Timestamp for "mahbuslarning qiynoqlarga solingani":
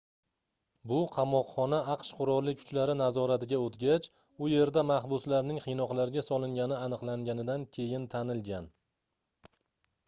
4.93-6.83